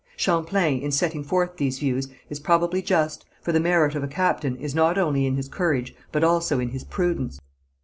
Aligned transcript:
Champlain, 0.17 0.81
in 0.81 0.91
setting 0.91 1.23
forth 1.23 1.57
these 1.57 1.77
views, 1.77 2.07
is 2.27 2.39
probably 2.39 2.81
just, 2.81 3.23
for 3.39 3.51
the 3.51 3.59
merit 3.59 3.93
of 3.93 4.03
a 4.03 4.07
captain 4.07 4.55
is 4.55 4.73
not 4.73 4.97
only 4.97 5.27
in 5.27 5.35
his 5.35 5.47
courage, 5.47 5.95
but 6.11 6.23
also 6.23 6.57
in 6.59 6.69
his 6.69 6.83
prudence. 6.83 7.39